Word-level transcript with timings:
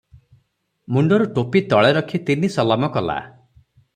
ମୁଣ୍ଡରୁ 0.95 1.27
ଟୋପି 1.35 1.61
ତଳେ 1.75 1.93
ରଖି 1.99 2.21
ତିନି 2.31 2.51
ସଲାମ 2.57 2.93
କଲା। 2.99 3.21